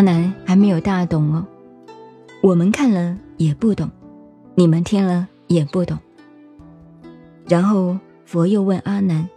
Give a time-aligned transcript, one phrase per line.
[0.00, 1.46] 阿难还没有大懂哦，
[2.42, 3.90] 我们看了也不懂，
[4.54, 5.98] 你们听了也不懂。
[7.46, 9.28] 然后佛又问阿难：“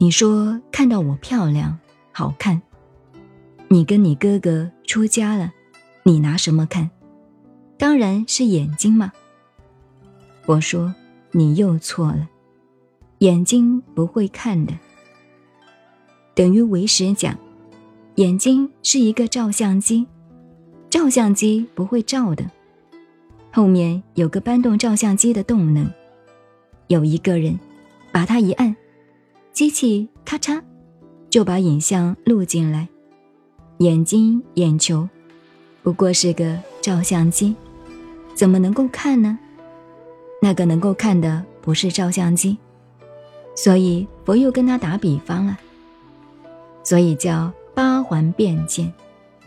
[0.00, 1.78] 你说看到我漂亮
[2.10, 2.62] 好看，
[3.68, 5.52] 你跟你哥哥出家了，
[6.04, 6.88] 你拿什么看？
[7.76, 9.12] 当然是眼睛嘛。”
[10.48, 10.94] 我说
[11.32, 12.26] ：“你又错了，
[13.18, 14.72] 眼睛不会看的。”
[16.34, 17.36] 等于为师讲，
[18.18, 20.04] 眼睛是一个照相机，
[20.90, 22.50] 照相机不会照的，
[23.52, 25.88] 后面有个搬动照相机的动能，
[26.88, 27.56] 有一个人
[28.10, 28.74] 把它一按，
[29.52, 30.60] 机器咔嚓
[31.30, 32.88] 就把影像录进来。
[33.78, 35.08] 眼睛眼球
[35.84, 37.54] 不过是个照相机，
[38.34, 39.38] 怎么能够看呢？
[40.42, 42.58] 那个能够看的不是照相机，
[43.54, 45.56] 所以佛又跟他打比方了。
[46.82, 48.92] 所以叫八环辩见，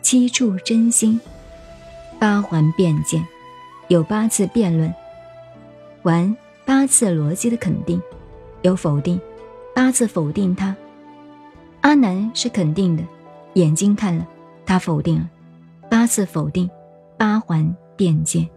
[0.02, 1.20] 七处真心。
[2.18, 3.22] 八环辩见，
[3.90, 4.90] 有八次辩论，
[6.04, 8.02] 完八次逻辑的肯定，
[8.62, 9.20] 有否定，
[9.76, 10.74] 八次否定他。
[11.82, 13.04] 阿难是肯定的，
[13.56, 14.26] 眼睛看了，
[14.66, 15.30] 他否定了，
[15.90, 16.70] 八次否定，
[17.18, 18.50] 八环辩见。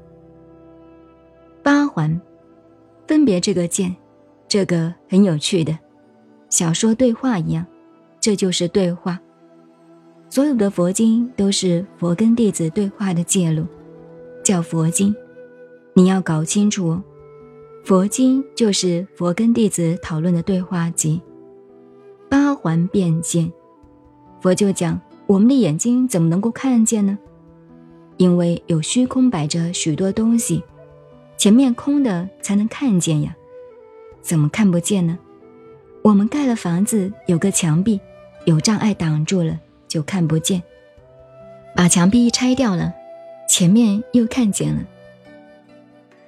[1.64, 2.20] 八环，
[3.08, 3.92] 分别这个见，
[4.46, 5.76] 这个很有趣的，
[6.48, 7.66] 小说对话一样。
[8.20, 9.20] 这就是对话，
[10.34, 13.64] 所有的佛经都是佛跟弟子对话的记录，
[14.42, 15.14] 叫佛经。
[15.92, 17.02] 你要搞清楚哦，
[17.84, 21.22] 佛经就是佛跟弟子讨论的对话集。
[22.28, 23.48] 八环辩见，
[24.40, 27.16] 佛就讲我们的眼睛怎么能够看见呢？
[28.16, 30.64] 因为有虚空摆着许多东西，
[31.36, 33.36] 前面空的才能看见呀，
[34.20, 35.16] 怎么看不见呢？
[36.02, 38.00] 我们盖了房子，有个墙壁。
[38.46, 39.58] 有障碍挡住了，
[39.94, 40.60] 就看不见。
[41.76, 42.92] 把墙壁一拆掉了，
[43.48, 44.82] 前面又看见了。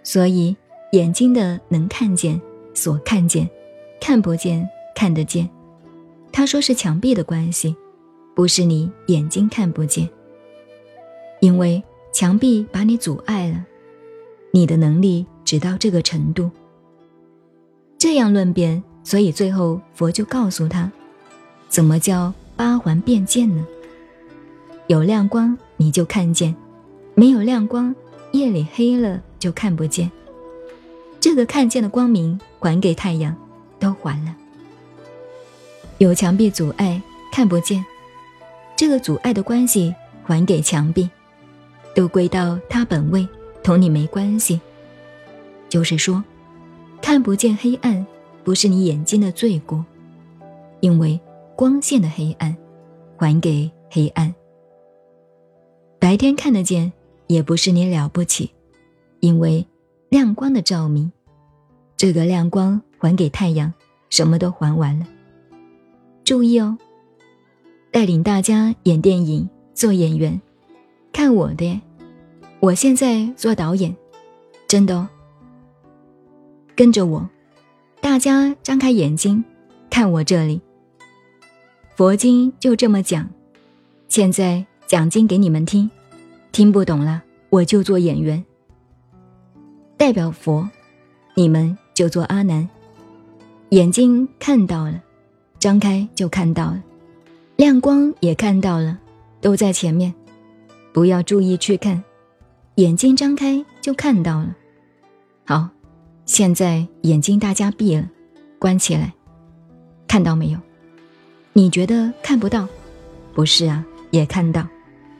[0.04, 0.56] 所以
[0.93, 2.41] 眼睛的能看见，
[2.75, 3.50] 所看见，
[4.00, 5.50] 看不见，看得见。
[6.31, 7.75] 他说是墙壁的关系，
[8.37, 10.09] 不是你眼睛看不见。
[11.41, 13.66] 因为墙壁把你阻碍了，
[14.53, 16.48] 你的能力只到这个程度。
[17.98, 20.88] 这样论辩，所以最后佛就告诉他。
[21.69, 23.66] 怎么叫八环变见呢？
[24.86, 26.54] 有亮光你就看见，
[27.14, 27.94] 没有亮光，
[28.32, 30.10] 夜里黑了就看不见。
[31.20, 33.36] 这个看见的光明还给太阳，
[33.78, 34.34] 都还了。
[35.98, 37.00] 有墙壁阻碍
[37.32, 37.84] 看不见，
[38.76, 41.10] 这个阻碍的关系还给墙壁，
[41.94, 43.28] 都归到它本位，
[43.62, 44.60] 同你没关系。
[45.68, 46.22] 就是说，
[47.02, 48.06] 看不见黑暗，
[48.44, 49.84] 不是你眼睛的罪过，
[50.80, 51.20] 因为。
[51.56, 52.54] 光线的黑暗，
[53.16, 54.32] 还给黑暗。
[55.98, 56.92] 白天看得见，
[57.28, 58.50] 也不是你了不起，
[59.20, 59.66] 因为
[60.10, 61.10] 亮光的照明，
[61.96, 63.72] 这个亮光还给太阳，
[64.10, 65.06] 什么都还完了。
[66.24, 66.76] 注意哦，
[67.90, 70.38] 带领大家演电影，做演员，
[71.10, 71.80] 看我的，
[72.60, 73.96] 我现在做导演，
[74.68, 75.08] 真的哦。
[76.76, 77.26] 跟着我，
[78.02, 79.42] 大家张开眼睛，
[79.88, 80.60] 看我这里。
[81.96, 83.26] 佛经就这么讲，
[84.06, 85.90] 现在讲经给你们听，
[86.52, 88.44] 听不懂了我就做演员，
[89.96, 90.68] 代表佛，
[91.34, 92.68] 你们就做阿难，
[93.70, 95.02] 眼睛看到了，
[95.58, 96.84] 张开就看到了，
[97.56, 98.98] 亮光也看到了，
[99.40, 100.12] 都在前面，
[100.92, 102.04] 不要注意去看，
[102.74, 104.54] 眼睛张开就看到了。
[105.46, 105.70] 好，
[106.26, 108.06] 现在眼睛大家闭了，
[108.58, 109.14] 关起来，
[110.06, 110.60] 看到没有？
[111.56, 112.68] 你觉得看不到？
[113.32, 114.68] 不是啊，也看到，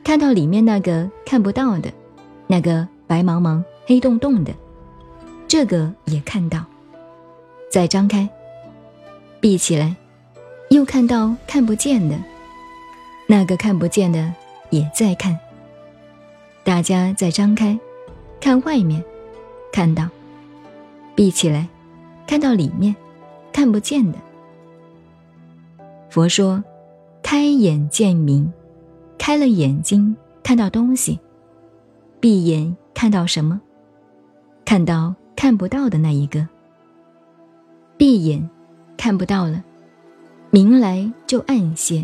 [0.03, 1.91] 看到里面那个看不到的，
[2.45, 4.53] 那个白茫茫、黑洞洞的，
[5.47, 6.63] 这个也看到。
[7.71, 8.29] 再张开，
[9.39, 9.95] 闭起来，
[10.69, 12.15] 又看到看不见的，
[13.25, 14.31] 那个看不见的
[14.69, 15.35] 也在看。
[16.63, 17.75] 大家再张开，
[18.39, 19.03] 看外面，
[19.71, 20.07] 看到，
[21.15, 21.67] 闭起来，
[22.27, 22.95] 看到里面
[23.51, 24.19] 看不见的。
[26.17, 26.63] 佛说
[27.21, 28.51] ：“开眼见明，
[29.19, 31.15] 开了眼睛看到东西；
[32.19, 33.61] 闭眼看到什么？
[34.65, 36.47] 看到看不到的那一个。
[37.97, 38.49] 闭眼
[38.97, 39.63] 看不到了，
[40.49, 42.03] 明来就暗些；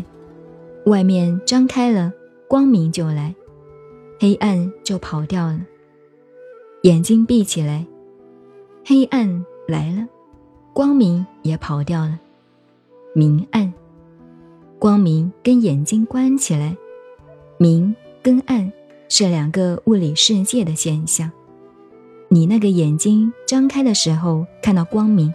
[0.86, 2.12] 外面张开了，
[2.46, 3.34] 光明就来，
[4.20, 5.58] 黑暗就跑掉了。
[6.82, 7.84] 眼睛闭起来，
[8.84, 10.06] 黑暗来了，
[10.72, 12.16] 光明也跑掉了，
[13.12, 13.68] 明暗。”
[14.78, 16.76] 光明跟眼睛关起来，
[17.58, 18.70] 明跟暗
[19.08, 21.30] 是两个物理世界的现象。
[22.28, 25.32] 你那个眼睛张开的时候看到光明，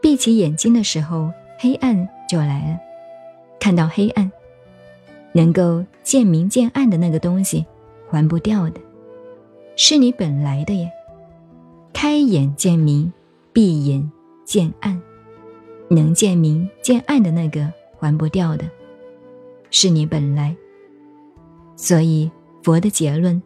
[0.00, 2.78] 闭起眼睛的时候黑暗就来了，
[3.58, 4.30] 看到黑暗。
[5.32, 7.66] 能够见明见暗的那个东西，
[8.08, 8.80] 还不掉的，
[9.76, 10.90] 是你本来的耶。
[11.92, 13.12] 开眼见明，
[13.52, 14.10] 闭眼
[14.46, 14.98] 见暗，
[15.88, 18.64] 能见明见暗的那个还不掉的，
[19.70, 20.56] 是你本来。
[21.76, 22.30] 所以
[22.62, 23.42] 佛的结论，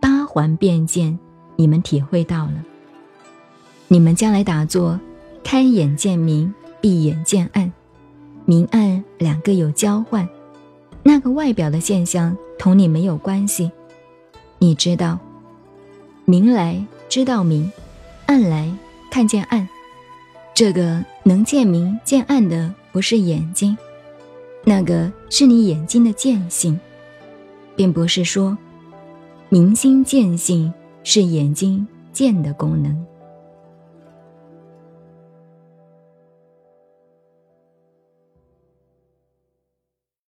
[0.00, 1.18] 八环变见。
[1.56, 2.64] 你们体会到了，
[3.86, 4.98] 你们将来打坐，
[5.44, 7.70] 开眼见明，闭眼见暗，
[8.46, 10.26] 明暗两个有交换，
[11.02, 13.70] 那个外表的现象同你没有关系。
[14.58, 15.18] 你知道，
[16.24, 17.70] 明来知道明，
[18.24, 18.74] 暗来
[19.10, 19.68] 看见暗，
[20.54, 23.76] 这个能见明见暗的不是眼睛，
[24.64, 26.78] 那个是你眼睛的见性，
[27.76, 28.56] 并不是说
[29.48, 30.72] 明心见性。
[31.02, 33.06] 是眼睛见的功能。